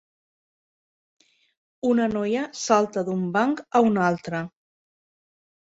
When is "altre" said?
4.09-4.43